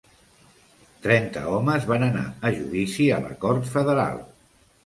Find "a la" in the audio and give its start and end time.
3.19-3.39